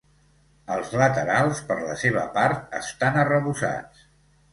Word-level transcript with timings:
Els 0.75 0.93
laterals, 1.01 1.61
per 1.71 1.77
la 1.81 1.97
seva 2.03 2.23
part, 2.37 2.63
estan 2.79 3.21
arrebossats. 3.25 4.03